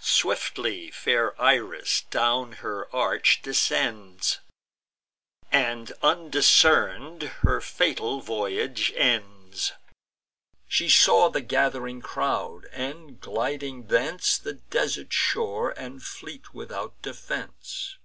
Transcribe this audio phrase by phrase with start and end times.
[0.00, 4.40] Swiftly fair Iris down her arch descends,
[5.52, 9.74] And, undiscern'd, her fatal voyage ends.
[10.66, 17.94] She saw the gath'ring crowd; and, gliding thence, The desert shore, and fleet without defence.